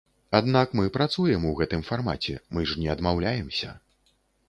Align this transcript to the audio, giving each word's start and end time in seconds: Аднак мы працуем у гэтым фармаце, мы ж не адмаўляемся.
Аднак 0.37 0.73
мы 0.79 0.85
працуем 0.95 1.45
у 1.51 1.53
гэтым 1.61 1.85
фармаце, 1.91 2.35
мы 2.57 2.67
ж 2.73 2.81
не 2.83 2.93
адмаўляемся. 2.97 3.69